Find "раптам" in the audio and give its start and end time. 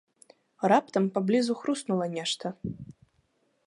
0.73-1.05